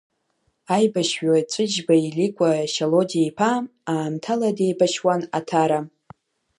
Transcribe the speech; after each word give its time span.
Аибашьҩы 0.75 1.39
Ҵәыџьба 1.51 1.95
Иликәа 2.05 2.49
Шьалодиа-иԥа 2.73 3.51
аамҭала 3.91 4.49
деибашьуан 4.57 5.21
Аҭара. 5.37 5.79